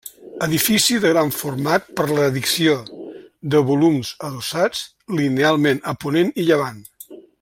[0.43, 2.73] Edifici de gran format per l'addició
[3.57, 4.83] de volums adossats
[5.21, 6.83] linealment a ponent i llevant.